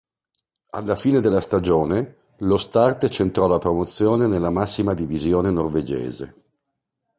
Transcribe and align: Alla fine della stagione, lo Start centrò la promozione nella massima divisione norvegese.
Alla 0.71 0.95
fine 0.95 1.19
della 1.19 1.41
stagione, 1.41 2.21
lo 2.39 2.57
Start 2.57 3.07
centrò 3.09 3.45
la 3.45 3.59
promozione 3.59 4.25
nella 4.25 4.49
massima 4.49 4.95
divisione 4.95 5.51
norvegese. 5.51 6.41